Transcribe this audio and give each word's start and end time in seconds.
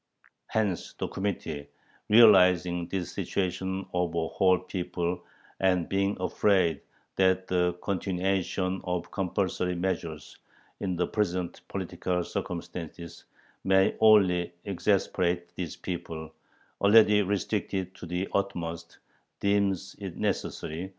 Hence, 0.47 0.93
"the 0.97 1.07
Committee, 1.07 1.67
realizing 2.09 2.87
this 2.87 3.11
situation 3.13 3.85
of 3.93 4.15
a 4.15 4.27
whole 4.29 4.57
people, 4.57 5.23
and 5.59 5.87
being 5.87 6.17
afraid 6.19 6.81
that 7.17 7.45
the 7.45 7.73
continuation 7.83 8.81
of 8.83 9.11
compulsory 9.11 9.75
measures, 9.75 10.39
in 10.79 10.95
the 10.95 11.05
present 11.05 11.61
political 11.67 12.23
circumstances, 12.23 13.25
may 13.63 13.95
only 13.99 14.53
exasperate 14.65 15.55
this 15.55 15.75
people, 15.75 16.33
already 16.81 17.21
restricted 17.21 17.93
to 17.93 18.07
the 18.07 18.27
utmost, 18.33 18.97
deems 19.39 19.95
it 19.99 20.17
necessary 20.17 20.89